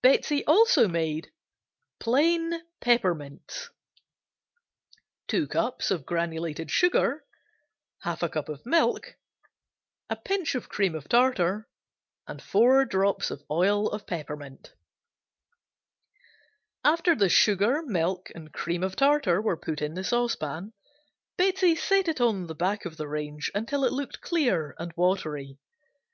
Betsey 0.00 0.46
also 0.46 0.88
made 0.88 1.30
Plain 2.00 2.54
Peppermints 2.80 3.68
Sugar 5.30 5.72
(granulated), 6.06 6.70
2 6.70 6.90
cups 6.90 8.64
Milk, 8.64 9.16
1/2 10.10 10.52
cup 10.56 10.68
Cream 10.70 10.94
of 10.94 11.06
tartar, 11.06 11.68
A 12.26 12.36
pinch 12.56 12.96
Oil 13.50 13.90
of 13.90 14.06
peppermint, 14.06 14.68
4 14.70 14.70
drops 14.70 14.72
After 16.82 17.14
the 17.14 17.28
sugar, 17.28 17.82
milk 17.82 18.32
and 18.34 18.50
cream 18.50 18.82
of 18.82 18.96
tartar 18.96 19.42
were 19.42 19.58
put 19.58 19.82
in 19.82 19.92
the 19.92 20.02
saucepan 20.02 20.72
Betsey 21.36 21.74
set 21.74 22.08
it 22.08 22.22
on 22.22 22.46
the 22.46 22.54
back 22.54 22.86
of 22.86 22.96
the 22.96 23.06
range 23.06 23.50
until 23.54 23.84
it 23.84 23.92
looked 23.92 24.22
clear 24.22 24.74
and 24.78 24.94
watery. 24.96 25.58